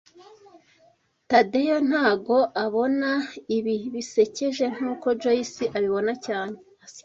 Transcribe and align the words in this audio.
Tadeyo 1.29 1.77
ntago 1.87 2.37
abona 2.63 3.09
ibi 3.57 3.75
bisekeje 3.93 4.65
nkuko 4.75 5.07
Joyce 5.21 5.63
abibona 5.77 6.13
cyane 6.25 6.55